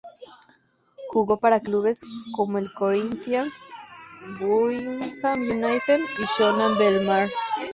[1.09, 2.01] Jugó para clubes
[2.33, 3.69] como el Corinthians,
[4.39, 7.31] Buriram United y Shonan Bellmare.